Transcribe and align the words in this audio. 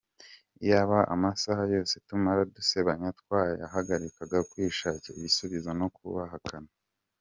Iyaba 0.63 0.97
amasaha 1.13 1.61
yose 1.73 1.93
tumara 2.07 2.41
dusebanya 2.55 3.09
twayahariraga 3.19 4.37
kwishakamo 4.49 5.15
ibisubizo 5.19 5.71
no 5.79 5.87
kubakana! 5.95 6.71